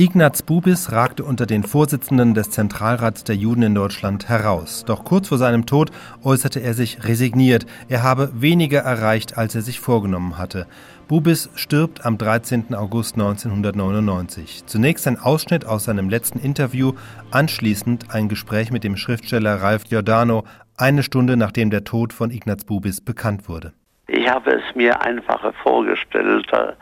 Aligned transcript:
Ignaz 0.00 0.42
Bubis 0.42 0.92
ragte 0.92 1.24
unter 1.24 1.44
den 1.44 1.64
Vorsitzenden 1.64 2.32
des 2.32 2.50
Zentralrats 2.50 3.24
der 3.24 3.34
Juden 3.34 3.62
in 3.62 3.74
Deutschland 3.74 4.28
heraus. 4.28 4.84
Doch 4.86 5.02
kurz 5.02 5.26
vor 5.26 5.38
seinem 5.38 5.66
Tod 5.66 5.90
äußerte 6.22 6.60
er 6.60 6.74
sich 6.74 7.02
resigniert. 7.02 7.66
Er 7.88 8.04
habe 8.04 8.30
weniger 8.32 8.78
erreicht, 8.78 9.36
als 9.36 9.56
er 9.56 9.62
sich 9.62 9.80
vorgenommen 9.80 10.38
hatte. 10.38 10.68
Bubis 11.08 11.50
stirbt 11.56 12.06
am 12.06 12.16
13. 12.16 12.76
August 12.76 13.14
1999. 13.14 14.62
Zunächst 14.66 15.08
ein 15.08 15.18
Ausschnitt 15.18 15.66
aus 15.66 15.82
seinem 15.82 16.08
letzten 16.08 16.38
Interview, 16.38 16.92
anschließend 17.32 18.14
ein 18.14 18.28
Gespräch 18.28 18.70
mit 18.70 18.84
dem 18.84 18.96
Schriftsteller 18.96 19.62
Ralf 19.62 19.82
Giordano, 19.82 20.44
eine 20.76 21.02
Stunde 21.02 21.36
nachdem 21.36 21.70
der 21.70 21.82
Tod 21.82 22.12
von 22.12 22.30
Ignaz 22.30 22.62
Bubis 22.62 23.00
bekannt 23.00 23.48
wurde. 23.48 23.72
Ich 24.10 24.26
habe 24.26 24.52
es 24.52 24.74
mir 24.74 24.98
einfacher 25.02 25.52
vorgestellt, 25.62 26.50
äh, 26.52 26.72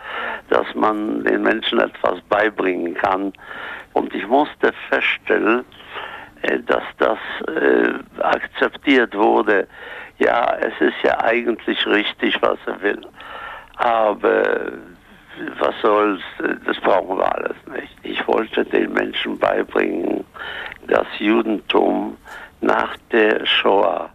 dass 0.49 0.73
man 0.77 1.25
den 1.25 1.43
Menschen 1.43 1.81
etwas 1.81 2.21
beibringen 2.29 2.95
kann. 2.95 3.33
Und 3.95 4.15
ich 4.15 4.25
musste 4.29 4.73
feststellen, 4.89 5.65
äh, 6.43 6.61
dass 6.61 6.85
das 6.99 7.19
äh, 7.49 7.95
akzeptiert 8.23 9.13
wurde. 9.17 9.67
Ja, 10.19 10.57
es 10.61 10.81
ist 10.81 11.03
ja 11.03 11.21
eigentlich 11.21 11.85
richtig, 11.87 12.41
was 12.43 12.59
er 12.65 12.81
will. 12.81 13.05
Aber 13.77 14.73
was 15.59 15.75
soll's, 15.83 16.23
das 16.65 16.79
brauchen 16.79 17.19
wir 17.19 17.35
alles 17.35 17.57
nicht. 17.75 17.95
Ich 18.05 18.27
wollte 18.29 18.65
den 18.65 18.93
Menschen 18.93 19.37
beibringen, 19.37 20.25
dass 20.87 21.07
Judentum 21.19 22.17
nach 22.61 22.97
der 23.11 23.45
Shoah 23.45 24.11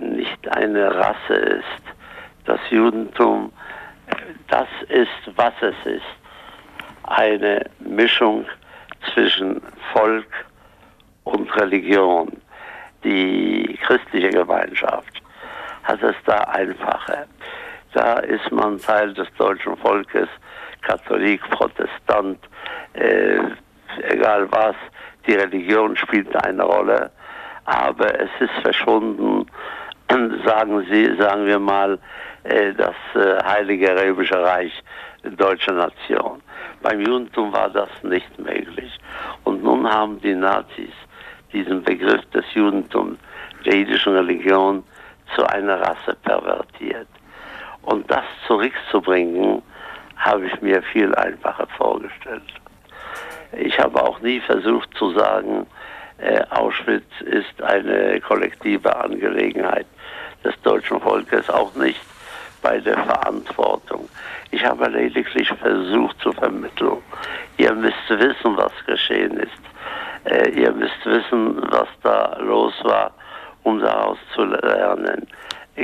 nicht 0.00 0.48
eine 0.56 0.94
Rasse 0.94 1.34
ist, 1.34 1.94
das 2.44 2.60
Judentum, 2.70 3.52
das 4.48 4.68
ist, 4.88 5.36
was 5.36 5.54
es 5.60 5.74
ist. 5.84 6.02
Eine 7.04 7.64
Mischung 7.80 8.46
zwischen 9.12 9.60
Volk 9.92 10.26
und 11.24 11.54
Religion. 11.60 12.32
Die 13.02 13.78
christliche 13.82 14.30
Gemeinschaft 14.30 15.22
hat 15.82 16.02
es 16.02 16.16
da 16.24 16.38
einfacher. 16.38 17.26
Da 17.92 18.14
ist 18.20 18.50
man 18.50 18.78
Teil 18.78 19.12
des 19.14 19.28
deutschen 19.38 19.76
Volkes, 19.76 20.28
Katholik, 20.82 21.40
Protestant, 21.50 22.38
äh, 22.94 23.38
egal 24.08 24.50
was, 24.50 24.74
die 25.26 25.34
Religion 25.34 25.96
spielt 25.96 26.34
eine 26.44 26.62
Rolle, 26.62 27.10
aber 27.64 28.20
es 28.20 28.30
ist 28.40 28.52
verschwunden, 28.62 29.46
sagen 30.44 30.86
Sie, 30.90 31.16
sagen 31.16 31.46
wir 31.46 31.58
mal, 31.58 31.98
das 32.44 32.94
äh, 33.14 33.42
Heilige 33.42 33.96
Römische 33.96 34.40
Reich 34.40 34.72
deutscher 35.22 35.72
Nation. 35.72 36.42
Beim 36.82 37.00
Judentum 37.00 37.52
war 37.52 37.70
das 37.70 37.88
nicht 38.02 38.38
möglich. 38.38 38.98
Und 39.44 39.62
nun 39.62 39.88
haben 39.90 40.20
die 40.20 40.34
Nazis 40.34 40.92
diesen 41.52 41.82
Begriff 41.82 42.20
des 42.30 42.44
Judentums, 42.52 43.18
der 43.64 43.76
jüdischen 43.76 44.14
Religion, 44.14 44.84
zu 45.34 45.46
einer 45.46 45.80
Rasse 45.80 46.16
pervertiert. 46.22 47.08
Und 47.82 48.10
das 48.10 48.24
zurückzubringen, 48.46 49.62
habe 50.16 50.46
ich 50.46 50.60
mir 50.60 50.82
viel 50.82 51.14
einfacher 51.14 51.66
vorgestellt. 51.78 52.42
Ich 53.56 53.78
habe 53.78 54.02
auch 54.02 54.20
nie 54.20 54.40
versucht 54.40 54.88
zu 54.96 55.12
sagen, 55.12 55.66
äh, 56.18 56.42
Auschwitz 56.50 57.08
ist 57.20 57.62
eine 57.62 58.20
kollektive 58.20 58.94
Angelegenheit 58.94 59.86
des 60.44 60.54
deutschen 60.62 61.00
Volkes, 61.00 61.48
auch 61.50 61.74
nicht 61.74 62.00
bei 62.64 62.80
der 62.80 62.96
Verantwortung. 63.04 64.08
Ich 64.50 64.64
habe 64.64 64.88
lediglich 64.88 65.48
versucht 65.60 66.18
zu 66.20 66.32
vermitteln. 66.32 66.96
Ihr 67.58 67.74
müsst 67.74 68.08
wissen, 68.08 68.56
was 68.56 68.72
geschehen 68.86 69.36
ist. 69.36 69.62
Äh, 70.24 70.48
ihr 70.50 70.72
müsst 70.72 71.04
wissen, 71.04 71.62
was 71.70 71.88
da 72.02 72.36
los 72.40 72.72
war, 72.82 73.12
um 73.64 73.78
daraus 73.80 74.18
zu 74.34 74.44
lernen. 74.44 75.28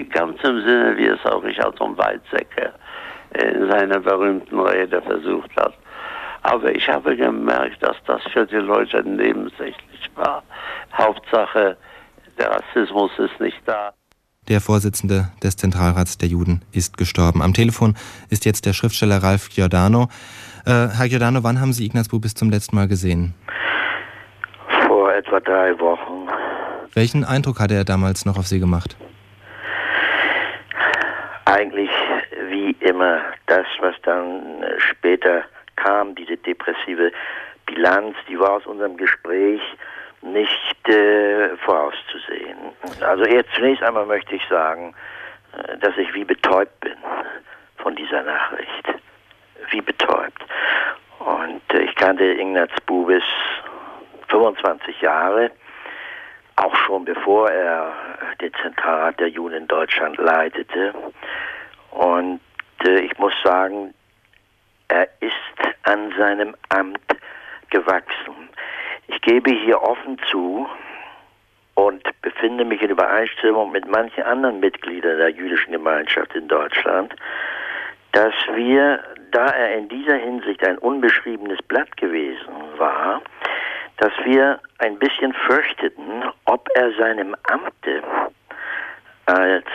Ganz 0.09 0.43
im 0.43 0.63
Sinne, 0.63 0.97
wie 0.97 1.07
es 1.07 1.25
auch 1.27 1.43
Richard 1.43 1.77
von 1.77 1.97
Weizsäcker 1.99 2.73
in 3.35 3.69
seiner 3.71 4.01
berühmten 4.01 4.59
Rede 4.59 5.03
versucht 5.03 5.55
hat. 5.57 5.75
Aber 6.43 6.75
ich 6.75 6.89
habe 6.89 7.15
gemerkt, 7.15 7.83
dass 7.83 7.97
das 8.07 8.23
für 8.33 8.47
die 8.47 8.57
Leute 8.57 9.03
nebensächlich 9.03 10.11
war. 10.15 10.43
Hauptsache, 10.97 11.77
der 12.39 12.51
Rassismus 12.51 13.11
ist 13.19 13.39
nicht 13.39 13.61
da. 13.67 13.93
Der 14.49 14.61
Vorsitzende 14.61 15.29
des 15.45 15.57
Zentralrats 15.57 16.19
der 16.19 16.29
Juden 16.29 16.63
ist 16.73 16.97
gestorben. 16.97 17.41
Am 17.41 17.55
Telefon 17.55 17.95
ist 18.31 18.45
jetzt 18.45 18.67
der 18.67 18.73
Schriftsteller 18.73 19.23
Ralf 19.23 19.49
Giordano. 19.49 20.09
Äh, 20.67 20.89
Herr 20.89 21.09
Giordano, 21.09 21.45
wann 21.45 21.61
haben 21.61 21.73
Sie 21.73 21.87
Ignaz 21.87 22.09
Bubis 22.09 22.35
zum 22.35 22.51
letzten 22.51 22.75
Mal 22.75 22.89
gesehen? 22.89 23.35
Vor 24.87 25.13
etwa 25.13 25.39
drei 25.39 25.79
Wochen. 25.79 26.29
Welchen 26.95 27.23
Eindruck 27.25 27.61
hatte 27.61 27.75
er 27.75 27.85
damals 27.85 28.25
noch 28.25 28.39
auf 28.39 28.47
Sie 28.49 28.59
gemacht? 28.59 28.97
Eigentlich 31.45 31.91
wie 32.49 32.73
immer 32.81 33.21
das, 33.47 33.67
was 33.81 33.95
dann 34.03 34.65
später 34.79 35.45
kam, 35.77 36.17
diese 36.17 36.37
depressive 36.39 37.13
Bilanz, 37.67 38.17
die 38.29 38.39
war 38.39 38.55
aus 38.55 38.67
unserem 38.67 38.97
Gespräch 38.97 39.61
nicht 40.23 40.89
äh, 40.89 41.57
vorauszusehen. 41.59 42.59
Also 43.01 43.25
jetzt 43.25 43.53
zunächst 43.55 43.83
einmal 43.83 44.07
möchte 44.07 44.35
ich 44.35 44.47
sagen, 44.49 44.95
äh, 45.57 45.79
dass 45.79 45.97
ich 45.97 46.13
wie 46.15 46.25
betäubt 46.25 46.79
bin 46.81 46.97
von 47.77 47.95
dieser 47.97 48.23
Nachricht. 48.23 48.95
Wie 49.71 49.81
betäubt. 49.81 50.45
Und 51.19 51.63
äh, 51.73 51.83
ich 51.83 51.95
kannte 51.95 52.25
Ignaz 52.25 52.71
Bubis 52.87 53.25
25 54.29 55.01
Jahre, 55.01 55.51
auch 56.57 56.75
schon 56.77 57.05
bevor 57.05 57.51
er 57.51 57.93
den 58.41 58.53
Zentralrat 58.63 59.19
der 59.21 59.29
Juden 59.29 59.57
in 59.57 59.69
Deutschland 59.69 60.19
leitete. 60.19 60.95
Und 61.91 62.41
äh, 62.85 63.01
ich 63.01 63.19
muss 63.19 63.35
sagen, 63.43 63.95
er 64.89 65.09
ist 65.21 65.35
an 65.85 66.13
seinem 66.17 66.55
Amt 66.69 66.99
gewachsen. 67.71 68.49
Ich 69.13 69.21
gebe 69.23 69.51
hier 69.51 69.83
offen 69.83 70.19
zu 70.31 70.69
und 71.75 72.03
befinde 72.23 72.65
mich 72.65 72.81
in 72.81 72.91
Übereinstimmung 72.91 73.73
mit 73.73 73.89
manchen 73.89 74.23
anderen 74.23 74.61
Mitgliedern 74.61 75.19
der 75.19 75.31
jüdischen 75.31 75.73
Gemeinschaft 75.73 76.33
in 76.37 76.47
Deutschland, 76.47 77.13
dass 78.13 78.33
wir, 78.55 79.03
da 79.33 79.47
er 79.47 79.79
in 79.79 79.89
dieser 79.89 80.15
Hinsicht 80.15 80.65
ein 80.65 80.79
unbeschriebenes 80.79 81.61
Blatt 81.63 81.97
gewesen 81.97 82.55
war, 82.77 83.21
dass 83.97 84.13
wir 84.23 84.61
ein 84.79 84.97
bisschen 84.97 85.33
fürchteten, 85.33 86.25
ob 86.45 86.69
er 86.77 86.93
seinem 86.93 87.35
Amte 87.51 88.03
als 89.27 89.67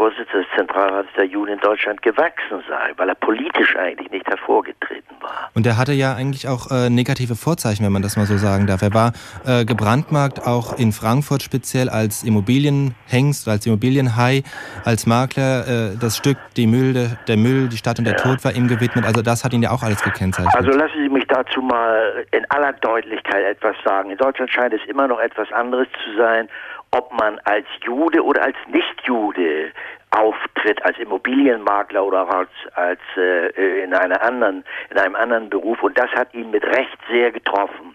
Vorsitzender 0.00 0.46
des 0.46 0.46
Zentralrats 0.56 1.08
der 1.14 1.26
Juden 1.26 1.52
in 1.52 1.58
Deutschland 1.58 2.00
gewachsen 2.00 2.62
sei, 2.66 2.92
weil 2.96 3.10
er 3.10 3.14
politisch 3.14 3.76
eigentlich 3.76 4.10
nicht 4.10 4.26
hervorgetreten 4.26 5.14
war. 5.20 5.50
Und 5.54 5.66
er 5.66 5.76
hatte 5.76 5.92
ja 5.92 6.14
eigentlich 6.14 6.48
auch 6.48 6.70
äh, 6.70 6.88
negative 6.88 7.34
Vorzeichen, 7.34 7.84
wenn 7.84 7.92
man 7.92 8.00
das 8.00 8.16
mal 8.16 8.24
so 8.24 8.38
sagen 8.38 8.66
darf. 8.66 8.80
Er 8.80 8.94
war 8.94 9.12
äh, 9.46 9.66
gebrandmarkt 9.66 10.46
auch 10.46 10.78
in 10.78 10.92
Frankfurt 10.92 11.42
speziell 11.42 11.90
als 11.90 12.22
Immobilienhengst, 12.22 13.46
als 13.46 13.66
Immobilienhai, 13.66 14.42
als 14.86 15.06
Makler. 15.06 15.68
Äh, 15.68 15.96
das 16.00 16.16
Stück 16.16 16.38
Die 16.56 16.66
Müll, 16.66 16.94
der, 16.94 17.18
der, 17.28 17.36
Müll, 17.36 17.68
die 17.68 17.76
Stadt 17.76 17.98
und 17.98 18.06
der 18.06 18.16
ja. 18.16 18.20
Tod 18.20 18.42
war 18.42 18.54
ihm 18.54 18.68
gewidmet. 18.68 19.04
Also 19.04 19.20
das 19.20 19.44
hat 19.44 19.52
ihn 19.52 19.62
ja 19.62 19.70
auch 19.70 19.82
alles 19.82 20.02
gekennzeichnet. 20.02 20.54
Also 20.56 20.70
lassen 20.70 20.96
Sie 21.02 21.10
mich 21.10 21.26
dazu 21.28 21.60
mal 21.60 22.24
in 22.30 22.46
aller 22.48 22.72
Deutlichkeit 22.72 23.44
etwas 23.44 23.76
sagen. 23.84 24.10
In 24.10 24.16
Deutschland 24.16 24.50
scheint 24.50 24.72
es 24.72 24.80
immer 24.88 25.06
noch 25.08 25.20
etwas 25.20 25.52
anderes 25.52 25.88
zu 26.02 26.16
sein, 26.16 26.48
ob 26.92 27.12
man 27.12 27.38
als 27.44 27.66
Jude 27.82 28.24
oder 28.24 28.42
als 28.42 28.56
Nichtjude 28.68 29.72
auftritt, 30.10 30.84
als 30.84 30.98
Immobilienmakler 30.98 32.04
oder 32.04 32.28
als, 32.28 32.50
als 32.74 33.00
äh, 33.16 33.82
in 33.84 33.94
einer 33.94 34.20
anderen, 34.22 34.64
in 34.90 34.98
einem 34.98 35.14
anderen 35.14 35.48
Beruf. 35.50 35.82
Und 35.82 35.96
das 35.96 36.10
hat 36.10 36.34
ihn 36.34 36.50
mit 36.50 36.64
Recht 36.64 36.98
sehr 37.08 37.30
getroffen, 37.30 37.94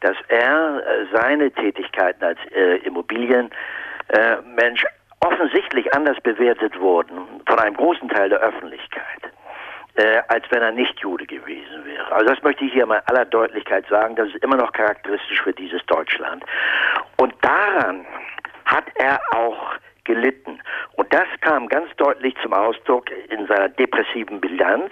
dass 0.00 0.16
er 0.28 0.82
äh, 0.84 1.06
seine 1.12 1.50
Tätigkeiten 1.52 2.24
als 2.24 2.38
äh, 2.52 2.78
Immobilienmensch 2.78 3.52
äh, 4.08 4.86
offensichtlich 5.20 5.94
anders 5.94 6.20
bewertet 6.20 6.78
wurden 6.80 7.20
von 7.46 7.58
einem 7.60 7.76
großen 7.76 8.08
Teil 8.08 8.28
der 8.28 8.40
Öffentlichkeit. 8.40 9.22
Äh, 9.94 10.22
als 10.28 10.44
wenn 10.50 10.62
er 10.62 10.72
nicht 10.72 10.98
Jude 11.00 11.26
gewesen 11.26 11.84
wäre. 11.84 12.10
Also 12.10 12.32
das 12.32 12.42
möchte 12.42 12.64
ich 12.64 12.72
hier 12.72 12.86
mal 12.86 13.02
aller 13.06 13.26
Deutlichkeit 13.26 13.84
sagen, 13.90 14.16
das 14.16 14.28
ist 14.28 14.42
immer 14.42 14.56
noch 14.56 14.72
charakteristisch 14.72 15.42
für 15.42 15.52
dieses 15.52 15.84
Deutschland. 15.84 16.42
Und 17.18 17.34
daran 17.42 18.06
hat 18.64 18.84
er 18.94 19.20
auch 19.32 19.74
gelitten. 20.04 20.60
Und 20.94 21.12
das 21.12 21.26
kam 21.42 21.68
ganz 21.68 21.94
deutlich 21.96 22.34
zum 22.42 22.54
Ausdruck 22.54 23.10
in 23.28 23.46
seiner 23.46 23.68
depressiven 23.68 24.40
Bilanz. 24.40 24.90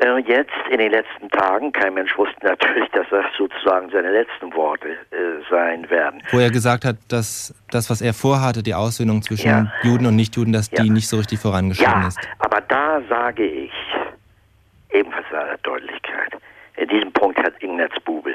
Äh, 0.00 0.18
jetzt 0.20 0.52
in 0.70 0.78
den 0.78 0.90
letzten 0.90 1.28
Tagen, 1.28 1.72
kein 1.72 1.92
Mensch 1.94 2.16
wusste 2.16 2.46
natürlich, 2.46 2.88
dass 2.90 3.06
das 3.10 3.26
sozusagen 3.36 3.90
seine 3.90 4.10
letzten 4.10 4.52
Worte 4.54 4.88
äh, 4.88 5.42
sein 5.50 5.88
werden. 5.90 6.22
Wo 6.30 6.38
er 6.38 6.50
gesagt 6.50 6.86
hat, 6.86 6.96
dass 7.08 7.54
das, 7.70 7.90
was 7.90 8.00
er 8.00 8.14
vorhatte, 8.14 8.62
die 8.62 8.74
Aussöhnung 8.74 9.20
zwischen 9.20 9.48
ja. 9.48 9.72
Juden 9.82 10.06
und 10.06 10.16
Nichtjuden, 10.16 10.54
dass 10.54 10.70
ja. 10.70 10.82
die 10.82 10.90
nicht 10.90 11.06
so 11.06 11.18
richtig 11.18 11.38
vorangeschritten 11.38 12.00
ja, 12.00 12.08
ist. 12.08 12.18
Aber 12.38 12.62
da 12.62 13.02
sage 13.10 13.44
ich, 13.44 13.72
ebenfalls 14.90 15.26
in 15.30 15.36
aller 15.36 15.58
Deutlichkeit, 15.58 16.32
in 16.76 16.88
diesem 16.88 17.12
Punkt 17.12 17.38
hat 17.38 17.52
Ignaz 17.62 17.92
Bubis 18.04 18.34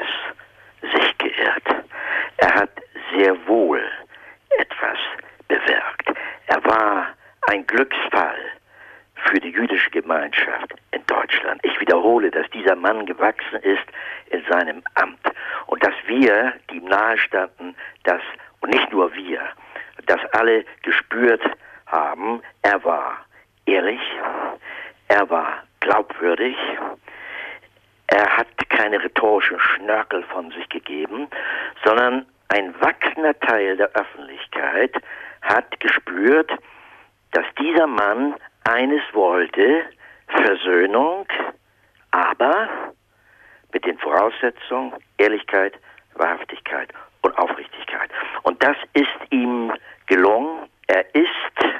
sich 0.81 1.17
geirrt. 1.17 1.83
Er 2.37 2.53
hat 2.53 2.69
sehr 3.17 3.35
wohl 3.47 3.81
etwas 4.59 4.99
bewirkt. 5.47 6.13
Er 6.45 6.63
war 6.63 7.07
ein 7.47 7.65
Glücksfall 7.65 8.37
für 9.15 9.39
die 9.39 9.49
jüdische 9.49 9.89
Gemeinschaft 9.89 10.71
in 10.71 10.84
Deutschland. 11.35 11.59
Ich 11.63 11.79
wiederhole, 11.79 12.31
dass 12.31 12.49
dieser 12.51 12.75
Mann 12.75 13.05
gewachsen 13.05 13.59
ist 13.61 13.85
in 14.27 14.43
seinem 14.49 14.83
Amt 14.95 15.19
und 15.67 15.83
dass 15.83 15.93
wir, 16.05 16.53
die 16.69 16.77
ihm 16.77 16.85
nahestanden, 16.85 17.75
das, 18.03 18.21
und 18.61 18.73
nicht 18.73 18.91
nur 18.91 19.13
wir, 19.13 19.41
dass 20.05 20.19
alle 20.33 20.65
gespürt 20.83 21.41
haben, 21.87 22.41
er 22.61 22.83
war 22.83 23.25
ehrlich, 23.65 24.01
er 25.07 25.29
war 25.29 25.63
glaubwürdig, 25.79 26.55
er 28.07 28.37
hat 28.37 28.47
keine 28.69 29.03
rhetorischen 29.03 29.59
Schnörkel 29.59 30.23
von 30.23 30.51
sich 30.51 30.69
gegeben, 30.69 31.27
sondern 31.83 32.25
ein 32.49 32.73
wachsender 32.79 33.37
Teil 33.39 33.77
der 33.77 33.89
Öffentlichkeit 33.93 34.93
hat 35.41 35.79
gespürt, 35.79 36.51
dass 37.31 37.45
dieser 37.59 37.87
Mann 37.87 38.35
eines 38.63 39.01
wollte, 39.13 39.83
Versöhnung, 40.27 41.27
aber 42.11 42.69
mit 43.73 43.85
den 43.85 43.97
Voraussetzungen 43.97 44.93
Ehrlichkeit, 45.17 45.73
Wahrhaftigkeit 46.15 46.89
und 47.21 47.37
Aufrichtigkeit. 47.37 48.09
Und 48.43 48.61
das 48.63 48.77
ist 48.93 49.31
ihm 49.31 49.71
gelungen. 50.07 50.69
Er 50.87 51.03
ist 51.13 51.75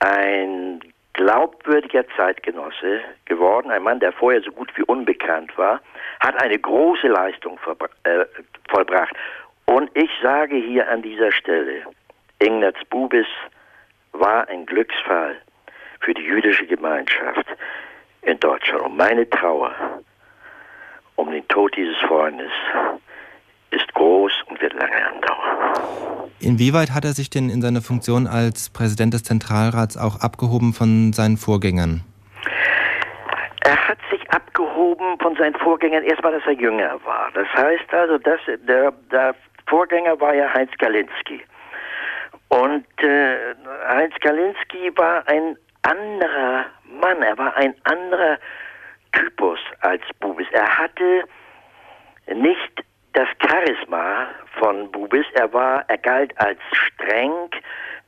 ein 0.00 0.80
glaubwürdiger 1.14 2.04
Zeitgenosse 2.16 3.02
geworden, 3.26 3.70
ein 3.70 3.82
Mann, 3.82 4.00
der 4.00 4.12
vorher 4.12 4.40
so 4.42 4.50
gut 4.50 4.70
wie 4.76 4.82
unbekannt 4.84 5.56
war, 5.58 5.80
hat 6.20 6.40
eine 6.42 6.58
große 6.58 7.08
Leistung 7.08 7.58
äh, 8.04 8.24
vollbracht. 8.68 9.14
Und 9.66 9.90
ich 9.94 10.10
sage 10.22 10.56
hier 10.56 10.88
an 10.88 11.02
dieser 11.02 11.30
Stelle, 11.32 11.82
Ignaz 12.40 12.76
Bubis 12.88 13.26
war 14.12 14.48
ein 14.48 14.66
Glücksfall 14.66 15.36
für 16.00 16.14
die 16.14 16.22
jüdische 16.22 16.66
Gemeinschaft 16.66 17.46
in 18.22 18.38
Deutschland. 18.40 18.82
Und 18.82 18.96
meine 18.96 19.28
Trauer 19.28 19.72
um 21.16 21.30
den 21.30 21.46
Tod 21.48 21.76
dieses 21.76 21.96
Freundes 22.08 22.50
ist 23.70 23.92
groß 23.94 24.32
und 24.48 24.60
wird 24.60 24.72
lange 24.74 25.06
andauern. 25.06 26.30
Inwieweit 26.40 26.92
hat 26.92 27.04
er 27.04 27.12
sich 27.12 27.28
denn 27.28 27.50
in 27.50 27.60
seiner 27.60 27.82
Funktion 27.82 28.26
als 28.26 28.70
Präsident 28.70 29.12
des 29.12 29.24
Zentralrats 29.24 29.96
auch 29.98 30.20
abgehoben 30.20 30.72
von 30.72 31.12
seinen 31.12 31.36
Vorgängern? 31.36 32.02
Er 33.62 33.88
hat 33.88 33.98
sich 34.10 34.28
abgehoben 34.30 35.18
von 35.20 35.36
seinen 35.36 35.54
Vorgängern 35.54 36.02
erstmal, 36.02 36.32
dass 36.32 36.42
er 36.46 36.52
jünger 36.52 36.98
war. 37.04 37.30
Das 37.34 37.46
heißt 37.48 37.92
also, 37.92 38.16
dass 38.18 38.40
der, 38.66 38.92
der 39.12 39.34
Vorgänger 39.66 40.18
war 40.18 40.34
ja 40.34 40.52
Heinz 40.52 40.70
Galinski. 40.78 41.42
Und 42.48 42.86
äh, 43.02 43.36
Heinz 43.88 44.14
Galinski 44.20 44.90
war 44.96 45.28
ein 45.28 45.56
anderer 45.82 46.66
Mann, 46.84 47.22
er 47.22 47.38
war 47.38 47.56
ein 47.56 47.74
anderer 47.84 48.38
Typus 49.12 49.58
als 49.80 50.02
Bubis. 50.20 50.46
Er 50.52 50.78
hatte 50.78 51.24
nicht 52.34 52.84
das 53.12 53.28
Charisma 53.44 54.28
von 54.58 54.90
Bubis. 54.90 55.26
Er 55.34 55.52
war, 55.52 55.84
er 55.88 55.98
galt 55.98 56.32
als 56.38 56.58
streng, 56.72 57.50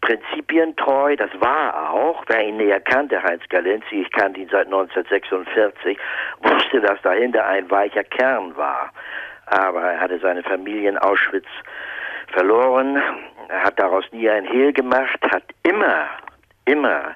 prinzipientreu. 0.00 1.16
Das 1.16 1.30
war 1.40 1.90
auch, 1.90 2.22
wer 2.28 2.46
ihn 2.46 2.58
näher 2.58 2.80
kannte, 2.80 3.22
Heinz 3.22 3.42
Galenzi, 3.48 4.02
ich 4.02 4.10
kannte 4.12 4.40
ihn 4.40 4.48
seit 4.50 4.66
1946, 4.66 5.98
wusste, 6.40 6.80
dass 6.80 7.00
dahinter 7.02 7.46
ein 7.46 7.70
weicher 7.70 8.04
Kern 8.04 8.56
war. 8.56 8.92
Aber 9.46 9.82
er 9.82 10.00
hatte 10.00 10.18
seine 10.20 10.42
Familie 10.42 10.90
in 10.90 10.98
Auschwitz 10.98 11.48
verloren. 12.28 13.02
Er 13.48 13.64
hat 13.64 13.78
daraus 13.78 14.04
nie 14.12 14.28
ein 14.28 14.44
Hehl 14.44 14.72
gemacht, 14.72 15.18
hat 15.30 15.44
immer, 15.62 16.06
immer 16.64 17.14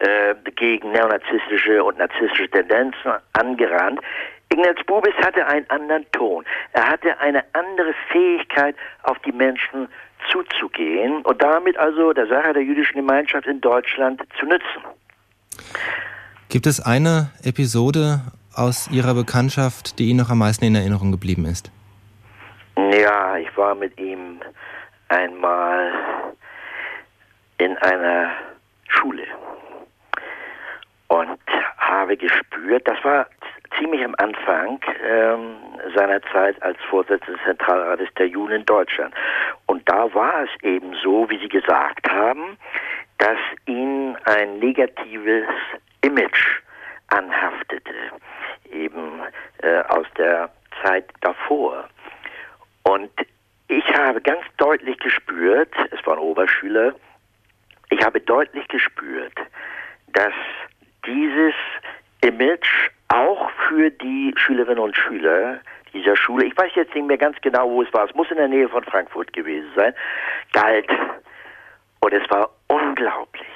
äh, 0.00 0.34
gegen 0.56 0.92
neonazistische 0.92 1.84
und 1.84 1.98
narzisstische 1.98 2.48
Tendenzen 2.50 3.12
angerannt. 3.34 4.00
Ignaz 4.52 4.76
Bubis 4.86 5.14
hatte 5.24 5.46
einen 5.46 5.68
anderen 5.68 6.10
Ton. 6.12 6.44
Er 6.72 6.88
hatte 6.88 7.18
eine 7.20 7.44
andere 7.52 7.94
Fähigkeit, 8.10 8.74
auf 9.02 9.18
die 9.20 9.32
Menschen 9.32 9.88
zuzugehen 10.30 11.22
und 11.22 11.42
damit 11.42 11.76
also 11.76 12.12
der 12.12 12.26
Sache 12.26 12.54
der 12.54 12.62
jüdischen 12.62 12.96
Gemeinschaft 12.96 13.46
in 13.46 13.60
Deutschland 13.60 14.22
zu 14.38 14.46
nützen. 14.46 14.82
Gibt 16.48 16.66
es 16.66 16.80
eine 16.80 17.30
Episode 17.44 18.20
aus 18.54 18.90
Ihrer 18.90 19.14
Bekanntschaft, 19.14 19.98
die 19.98 20.08
Ihnen 20.08 20.18
noch 20.20 20.30
am 20.30 20.38
meisten 20.38 20.64
in 20.64 20.74
Erinnerung 20.74 21.12
geblieben 21.12 21.44
ist? 21.44 21.70
Ja, 22.76 23.36
ich 23.36 23.54
war 23.56 23.74
mit 23.74 23.98
ihm 24.00 24.40
einmal 25.08 25.92
in 27.58 27.76
einer 27.78 28.30
Schule 28.88 29.24
und 31.10 31.40
habe 31.76 32.16
gespürt, 32.16 32.86
das 32.86 33.02
war 33.02 33.26
ziemlich 33.76 34.04
am 34.04 34.14
Anfang 34.18 34.80
ähm, 35.04 35.56
seiner 35.94 36.22
Zeit 36.32 36.60
als 36.62 36.78
Vorsitzender 36.88 37.36
des 37.36 37.44
Zentralrates 37.44 38.08
der 38.16 38.28
Juden 38.28 38.54
in 38.54 38.64
Deutschland. 38.64 39.12
Und 39.66 39.88
da 39.88 40.12
war 40.14 40.44
es 40.44 40.50
eben 40.62 40.94
so, 41.02 41.28
wie 41.28 41.38
Sie 41.38 41.48
gesagt 41.48 42.08
haben, 42.08 42.56
dass 43.18 43.38
ihn 43.66 44.16
ein 44.24 44.60
negatives 44.60 45.48
Image 46.02 46.60
anhaftete, 47.08 47.94
eben 48.70 49.20
äh, 49.62 49.80
aus 49.88 50.06
der 50.16 50.48
Zeit 50.82 51.06
davor. 51.22 51.88
Und 52.84 53.10
ich 53.66 53.84
habe 53.94 54.20
ganz 54.20 54.42
deutlich 54.58 54.96
gespürt, 55.00 55.74
es 55.90 56.06
war 56.06 56.14
ein 56.14 56.20
Oberschüler, 56.20 56.94
ich 57.90 58.00
habe 58.04 58.20
deutlich 58.20 58.68
gespürt, 58.68 59.34
dass 60.12 60.32
Image 62.40 62.90
auch 63.08 63.50
für 63.68 63.90
die 63.90 64.32
Schülerinnen 64.36 64.78
und 64.78 64.96
Schüler 64.96 65.60
dieser 65.92 66.16
Schule, 66.16 66.46
ich 66.46 66.56
weiß 66.56 66.70
jetzt 66.74 66.94
nicht 66.94 67.06
mehr 67.06 67.18
ganz 67.18 67.36
genau, 67.40 67.68
wo 67.68 67.82
es 67.82 67.92
war, 67.92 68.08
es 68.08 68.14
muss 68.14 68.30
in 68.30 68.36
der 68.36 68.48
Nähe 68.48 68.68
von 68.68 68.84
Frankfurt 68.84 69.32
gewesen 69.32 69.68
sein, 69.74 69.92
galt. 70.52 70.88
Und 72.00 72.12
es 72.12 72.30
war 72.30 72.50
unglaublich. 72.68 73.46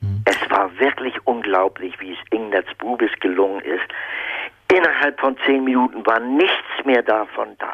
Mhm. 0.00 0.24
Es 0.24 0.50
war 0.50 0.76
wirklich 0.78 1.14
unglaublich, 1.24 1.98
wie 2.00 2.12
es 2.12 2.18
Ignaz 2.30 2.66
Bubis 2.78 3.12
gelungen 3.20 3.60
ist. 3.60 3.86
Innerhalb 4.72 5.20
von 5.20 5.36
zehn 5.46 5.62
Minuten 5.62 6.04
war 6.04 6.18
nichts 6.18 6.84
mehr 6.84 7.02
davon 7.02 7.56
da. 7.58 7.72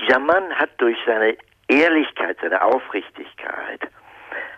Dieser 0.00 0.18
Mann 0.18 0.50
hat 0.54 0.70
durch 0.78 0.96
seine 1.06 1.36
Ehrlichkeit, 1.68 2.38
seine 2.40 2.62
Aufrichtigkeit, 2.62 3.80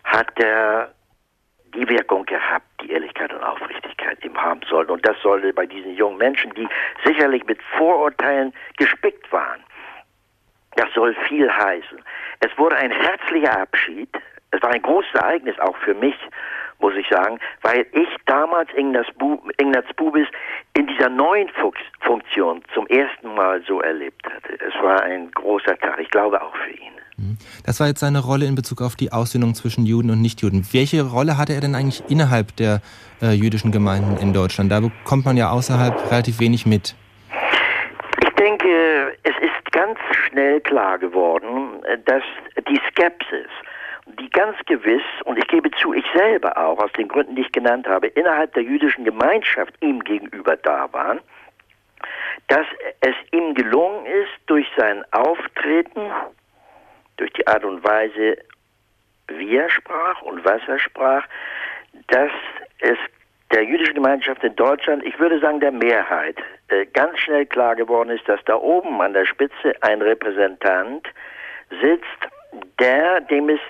hat 0.04 0.30
er 0.38 0.92
die 1.74 1.88
Wirkung 1.88 2.24
gehabt, 2.26 2.66
die 2.82 2.90
Ehrlichkeit 2.90 3.32
und 3.32 3.42
Aufrichtigkeit 3.42 4.24
ihm 4.24 4.36
haben 4.40 4.60
sollten. 4.68 4.92
Und 4.92 5.06
das 5.06 5.16
sollte 5.22 5.52
bei 5.52 5.66
diesen 5.66 5.94
jungen 5.94 6.18
Menschen, 6.18 6.52
die 6.54 6.68
sicherlich 7.04 7.44
mit 7.46 7.60
Vorurteilen 7.76 8.52
gespickt 8.76 9.30
waren, 9.32 9.62
das 10.76 10.92
soll 10.94 11.14
viel 11.26 11.50
heißen. 11.50 12.02
Es 12.40 12.58
wurde 12.58 12.76
ein 12.76 12.90
herzlicher 12.90 13.60
Abschied. 13.60 14.10
Es 14.50 14.62
war 14.62 14.70
ein 14.70 14.82
großes 14.82 15.14
Ereignis 15.14 15.58
auch 15.58 15.76
für 15.78 15.94
mich, 15.94 16.16
muss 16.78 16.94
ich 16.94 17.08
sagen, 17.08 17.38
weil 17.62 17.86
ich 17.92 18.08
damals 18.26 18.68
Ignaz, 18.76 19.06
Bu 19.18 19.38
Ignaz 19.58 19.86
Bubis 19.96 20.26
in 20.74 20.86
dieser 20.86 21.08
neuen 21.08 21.48
Funktion 22.00 22.62
zum 22.74 22.86
ersten 22.88 23.34
Mal 23.34 23.62
so 23.66 23.80
erlebt 23.80 24.24
hatte. 24.26 24.58
Es 24.60 24.74
war 24.82 25.02
ein 25.02 25.30
großer 25.32 25.76
Tag, 25.78 25.98
ich 26.00 26.10
glaube 26.10 26.40
auch 26.40 26.54
für 26.56 26.70
ihn. 26.70 26.92
Mhm. 27.16 27.38
Das 27.64 27.80
war 27.80 27.86
jetzt 27.86 28.00
seine 28.00 28.20
Rolle 28.20 28.46
in 28.46 28.54
Bezug 28.54 28.82
auf 28.82 28.94
die 28.94 29.12
Aussöhnung 29.12 29.54
zwischen 29.54 29.86
Juden 29.86 30.10
und 30.10 30.20
Nichtjuden. 30.20 30.66
Welche 30.72 31.02
Rolle 31.02 31.38
hatte 31.38 31.54
er 31.54 31.60
denn 31.60 31.74
eigentlich 31.74 32.02
innerhalb 32.08 32.54
der 32.56 32.80
äh, 33.22 33.32
jüdischen 33.32 33.72
Gemeinden 33.72 34.16
in 34.18 34.32
Deutschland? 34.32 34.70
Da 34.70 34.80
bekommt 34.80 35.24
man 35.24 35.36
ja 35.36 35.50
außerhalb 35.50 36.10
relativ 36.10 36.40
wenig 36.40 36.66
mit. 36.66 36.94
Ich 38.22 38.34
denke, 38.34 39.16
es 39.22 39.34
ist 39.40 39.72
ganz 39.72 39.98
schnell 40.28 40.60
klar 40.60 40.98
geworden, 40.98 41.82
dass 42.04 42.22
die 42.68 42.80
Skepsis, 42.90 43.48
die 44.06 44.30
ganz 44.30 44.56
gewiss, 44.66 45.02
und 45.24 45.38
ich 45.38 45.46
gebe 45.48 45.70
zu, 45.72 45.92
ich 45.92 46.04
selber 46.14 46.56
auch, 46.56 46.78
aus 46.78 46.92
den 46.92 47.08
Gründen, 47.08 47.34
die 47.34 47.42
ich 47.42 47.52
genannt 47.52 47.86
habe, 47.88 48.06
innerhalb 48.08 48.54
der 48.54 48.62
jüdischen 48.62 49.04
Gemeinschaft 49.04 49.74
ihm 49.80 50.02
gegenüber 50.04 50.56
da 50.56 50.92
waren, 50.92 51.20
dass 52.48 52.66
es 53.00 53.14
ihm 53.32 53.54
gelungen 53.54 54.06
ist, 54.06 54.32
durch 54.46 54.66
sein 54.76 55.04
Auftreten, 55.12 56.10
durch 57.16 57.32
die 57.32 57.46
Art 57.46 57.64
und 57.64 57.82
Weise, 57.82 58.36
wie 59.28 59.56
er 59.56 59.68
sprach 59.70 60.22
und 60.22 60.44
was 60.44 60.60
er 60.68 60.78
sprach, 60.78 61.26
dass 62.08 62.30
es 62.78 62.98
der 63.52 63.64
jüdischen 63.64 63.94
Gemeinschaft 63.94 64.42
in 64.44 64.54
Deutschland, 64.54 65.04
ich 65.04 65.18
würde 65.18 65.40
sagen 65.40 65.60
der 65.60 65.72
Mehrheit, 65.72 66.36
äh, 66.68 66.86
ganz 66.86 67.18
schnell 67.18 67.46
klar 67.46 67.74
geworden 67.74 68.10
ist, 68.10 68.28
dass 68.28 68.40
da 68.44 68.56
oben 68.56 69.00
an 69.00 69.14
der 69.14 69.24
Spitze 69.24 69.74
ein 69.80 70.02
Repräsentant 70.02 71.08
sitzt, 71.80 72.04
der, 72.78 73.20
dem 73.22 73.48
es 73.48 73.60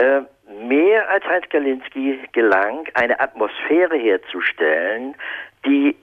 äh, 0.00 0.22
mehr 0.66 1.08
als 1.10 1.24
Heinz 1.26 1.48
Kalinski 1.50 2.18
gelang, 2.32 2.88
eine 2.94 3.20
Atmosphäre 3.20 3.96
herzustellen, 3.96 5.14
die 5.64 5.94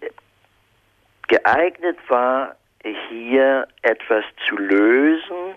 geeignet 1.28 1.98
war, 2.08 2.56
hier 3.10 3.68
etwas 3.82 4.24
zu 4.48 4.56
lösen, 4.56 5.56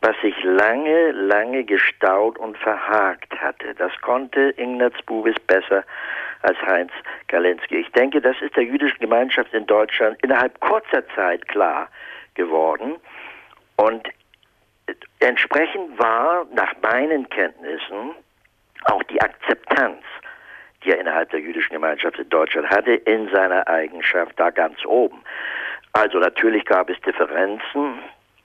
was 0.00 0.16
sich 0.22 0.34
lange, 0.42 1.12
lange 1.12 1.64
gestaut 1.64 2.38
und 2.38 2.56
verhakt 2.58 3.38
hatte. 3.40 3.74
Das 3.74 3.92
konnte 4.00 4.54
Ignaz 4.56 4.94
Bubis 5.06 5.38
besser 5.46 5.84
als 6.42 6.58
Heinz 6.62 6.90
Galenski. 7.28 7.76
Ich 7.76 7.92
denke, 7.92 8.20
das 8.20 8.36
ist 8.40 8.56
der 8.56 8.64
jüdischen 8.64 8.98
Gemeinschaft 8.98 9.52
in 9.52 9.66
Deutschland 9.66 10.16
innerhalb 10.22 10.58
kurzer 10.60 11.06
Zeit 11.14 11.46
klar 11.48 11.88
geworden. 12.34 12.96
Und 13.76 14.08
entsprechend 15.20 15.98
war 15.98 16.46
nach 16.54 16.72
meinen 16.82 17.28
Kenntnissen 17.28 18.14
auch 18.84 19.02
die 19.04 19.20
Akzeptanz, 19.20 20.02
die 20.84 20.90
er 20.90 20.98
innerhalb 20.98 21.30
der 21.30 21.40
jüdischen 21.40 21.72
Gemeinschaft 21.72 22.18
in 22.18 22.28
Deutschland 22.28 22.68
hatte, 22.70 22.94
in 22.94 23.28
seiner 23.30 23.66
Eigenschaft 23.68 24.38
da 24.38 24.50
ganz 24.50 24.84
oben. 24.84 25.22
Also 25.92 26.18
natürlich 26.18 26.64
gab 26.64 26.90
es 26.90 27.00
Differenzen 27.02 27.98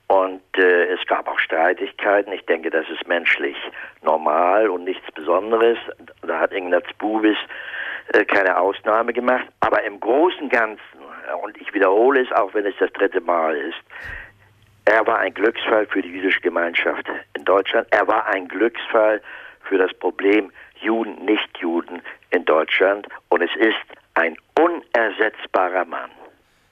und 0.08 0.42
äh, 0.56 0.84
es 0.92 1.04
gab 1.06 1.28
auch 1.28 1.38
Streitigkeiten. 1.38 2.32
Ich 2.32 2.44
denke, 2.46 2.70
das 2.70 2.88
ist 2.88 3.06
menschlich 3.08 3.56
normal 4.02 4.68
und 4.68 4.84
nichts 4.84 5.10
Besonderes. 5.12 5.78
Da 6.22 6.38
hat 6.38 6.52
Ignaz 6.52 6.84
Bubis 6.98 7.36
äh, 8.12 8.24
keine 8.24 8.56
Ausnahme 8.58 9.12
gemacht. 9.12 9.46
Aber 9.60 9.82
im 9.84 9.98
Großen 10.00 10.42
und 10.42 10.52
Ganzen, 10.52 10.80
und 11.42 11.60
ich 11.60 11.72
wiederhole 11.74 12.22
es, 12.22 12.32
auch 12.32 12.54
wenn 12.54 12.66
es 12.66 12.74
das 12.78 12.92
dritte 12.92 13.20
Mal 13.20 13.56
ist, 13.56 13.78
er 14.88 15.06
war 15.06 15.18
ein 15.18 15.34
Glücksfall 15.34 15.86
für 15.86 16.00
die 16.00 16.08
jüdische 16.08 16.40
Gemeinschaft 16.40 17.04
in 17.36 17.44
Deutschland. 17.44 17.86
Er 17.90 18.06
war 18.08 18.26
ein 18.26 18.48
Glücksfall 18.48 19.20
für 19.68 19.76
das 19.76 19.92
Problem 19.94 20.50
Juden, 20.80 21.24
Nichtjuden 21.24 22.00
in 22.30 22.44
Deutschland. 22.46 23.06
Und 23.28 23.42
es 23.42 23.50
ist 23.56 23.76
ein 24.14 24.36
unersetzbarer 24.58 25.84
Mann. 25.84 26.10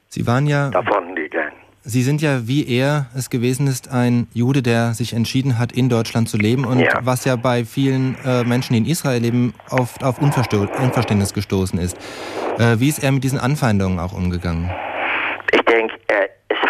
Sie 0.08 0.26
waren 0.26 0.46
ja 0.46 0.70
davon 0.70 1.14
gegangen. 1.14 1.52
Sie 1.82 2.02
sind 2.02 2.20
ja, 2.20 2.48
wie 2.48 2.66
er 2.66 3.06
es 3.14 3.30
gewesen 3.30 3.68
ist, 3.68 3.92
ein 3.92 4.26
Jude, 4.32 4.60
der 4.62 4.94
sich 4.94 5.12
entschieden 5.12 5.58
hat, 5.58 5.70
in 5.70 5.88
Deutschland 5.88 6.28
zu 6.28 6.36
leben 6.36 6.64
und 6.64 6.80
ja. 6.80 6.98
was 7.02 7.24
ja 7.24 7.36
bei 7.36 7.64
vielen 7.64 8.16
äh, 8.24 8.42
Menschen, 8.42 8.72
die 8.72 8.78
in 8.78 8.86
Israel 8.86 9.20
leben, 9.20 9.54
oft 9.70 10.02
auf 10.02 10.20
Unverständnis 10.20 11.32
gestoßen 11.32 11.78
ist. 11.78 11.96
Äh, 12.58 12.80
wie 12.80 12.88
ist 12.88 13.04
er 13.04 13.12
mit 13.12 13.22
diesen 13.22 13.38
Anfeindungen 13.38 14.00
auch 14.00 14.14
umgegangen? 14.14 14.68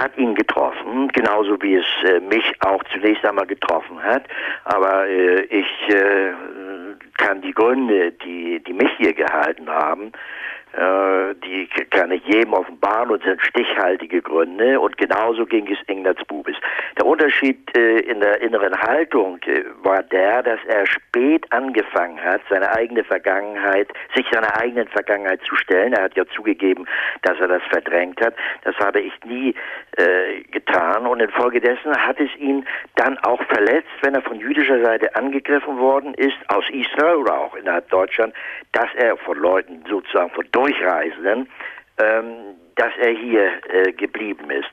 Hat 0.06 0.16
ihn 0.18 0.36
getroffen, 0.36 1.08
genauso 1.08 1.60
wie 1.62 1.74
es 1.74 1.84
äh, 2.04 2.20
mich 2.20 2.44
auch 2.60 2.80
zunächst 2.92 3.24
einmal 3.24 3.44
getroffen 3.44 4.00
hat. 4.00 4.22
Aber 4.62 5.08
äh, 5.08 5.40
ich 5.46 5.66
äh, 5.88 6.32
kann 7.16 7.42
die 7.42 7.50
Gründe, 7.50 8.12
die, 8.12 8.62
die 8.62 8.72
mich 8.72 8.92
hier 8.98 9.12
gehalten 9.14 9.68
haben, 9.68 10.12
die 11.44 11.68
kann 11.90 12.10
ich 12.10 12.22
jedem 12.26 12.52
offenbaren 12.52 13.10
und 13.10 13.22
sind 13.22 13.40
stichhaltige 13.42 14.20
Gründe. 14.20 14.78
Und 14.80 14.96
genauso 14.98 15.46
ging 15.46 15.66
es 15.70 15.78
Ignaz 15.88 16.16
Bubis. 16.28 16.56
Der 16.98 17.06
Unterschied 17.06 17.58
äh, 17.76 18.00
in 18.00 18.20
der 18.20 18.40
inneren 18.40 18.76
Haltung 18.80 19.38
äh, 19.46 19.64
war 19.82 20.02
der, 20.02 20.42
dass 20.42 20.60
er 20.68 20.86
spät 20.86 21.50
angefangen 21.52 22.22
hat, 22.22 22.40
seine 22.50 22.70
eigene 22.72 23.04
Vergangenheit, 23.04 23.88
sich 24.14 24.26
seiner 24.30 24.56
eigenen 24.56 24.88
Vergangenheit 24.88 25.40
zu 25.48 25.56
stellen. 25.56 25.92
Er 25.92 26.04
hat 26.04 26.16
ja 26.16 26.24
zugegeben, 26.26 26.86
dass 27.22 27.38
er 27.40 27.48
das 27.48 27.62
verdrängt 27.70 28.20
hat. 28.20 28.34
Das 28.64 28.76
habe 28.76 29.00
ich 29.00 29.12
nie 29.24 29.54
äh, 29.96 30.42
getan. 30.50 31.06
Und 31.06 31.20
infolgedessen 31.20 31.96
hat 31.96 32.20
es 32.20 32.34
ihn 32.38 32.66
dann 32.96 33.18
auch 33.18 33.42
verletzt, 33.44 33.88
wenn 34.02 34.14
er 34.14 34.22
von 34.22 34.38
jüdischer 34.38 34.82
Seite 34.84 35.14
angegriffen 35.16 35.78
worden 35.78 36.14
ist, 36.14 36.36
aus 36.48 36.64
Israel 36.70 37.16
oder 37.16 37.38
auch 37.38 37.54
innerhalb 37.54 37.88
Deutschland, 37.90 38.34
dass 38.72 38.88
er 38.96 39.16
von 39.16 39.38
Leuten 39.38 39.82
sozusagen 39.88 40.30
von 40.30 40.46
Durchreisenden, 40.66 41.48
ähm, 41.98 42.56
dass 42.74 42.92
er 43.00 43.10
hier 43.10 43.52
äh, 43.68 43.92
geblieben 43.92 44.50
ist. 44.50 44.68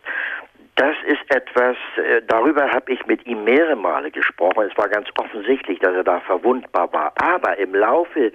Das 0.75 0.95
ist 1.05 1.23
etwas, 1.29 1.77
äh, 1.97 2.21
darüber 2.27 2.69
habe 2.71 2.91
ich 2.91 3.05
mit 3.05 3.25
ihm 3.27 3.43
mehrere 3.43 3.75
Male 3.75 4.09
gesprochen. 4.09 4.67
Es 4.69 4.77
war 4.77 4.89
ganz 4.89 5.07
offensichtlich, 5.19 5.79
dass 5.79 5.93
er 5.93 6.03
da 6.03 6.19
verwundbar 6.21 6.91
war. 6.91 7.13
Aber 7.17 7.57
im 7.59 7.75
Laufe 7.75 8.31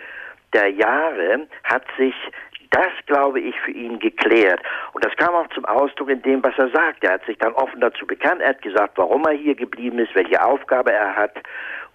der 0.53 0.71
Jahre 0.71 1.49
hat 1.65 1.85
sich 1.99 2.15
das, 2.71 2.93
glaube 3.07 3.41
ich, 3.41 3.59
für 3.61 3.73
ihn 3.73 3.99
geklärt. 3.99 4.61
Und 4.93 5.05
das 5.05 5.17
kam 5.17 5.35
auch 5.35 5.49
zum 5.49 5.65
Ausdruck 5.65 6.11
in 6.11 6.23
dem, 6.23 6.43
was 6.45 6.57
er 6.59 6.69
sagt. 6.69 7.03
Er 7.03 7.15
hat 7.15 7.25
sich 7.27 7.39
dann 7.39 7.55
offen 7.55 7.81
dazu 7.81 8.07
bekannt. 8.07 8.41
Er 8.41 8.51
hat 8.51 8.63
gesagt, 8.63 8.99
warum 8.99 9.25
er 9.25 9.33
hier 9.33 9.57
geblieben 9.57 9.99
ist, 9.99 10.15
welche 10.15 10.41
Aufgabe 10.43 10.93
er 10.93 11.17
hat. 11.17 11.35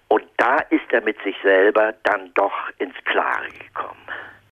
Und 0.09 0.23
da 0.37 0.57
ist 0.69 0.91
er 0.91 1.01
mit 1.01 1.17
sich 1.23 1.35
selber 1.41 1.93
dann 2.03 2.31
doch 2.33 2.69
ins 2.79 2.95
Klare 3.05 3.47
gekommen. 3.47 4.03